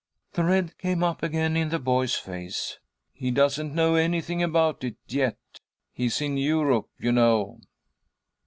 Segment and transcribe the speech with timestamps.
[0.33, 2.79] The red came up again in the boy's face.
[3.13, 5.37] "He doesn't know anything about it yet;
[5.93, 7.59] he's in Europe, you know."